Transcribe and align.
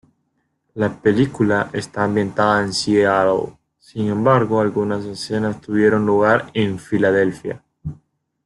La 0.73 0.89
película 0.99 1.69
está 1.73 2.05
ambientada 2.05 2.63
en 2.63 2.73
Seattle, 2.73 3.55
sin 3.77 4.07
embargo, 4.07 4.59
algunas 4.59 5.05
escenas 5.05 5.61
tuvieron 5.61 6.07
lugar 6.07 6.49
en 6.55 6.79
Filadelfia. 6.79 7.63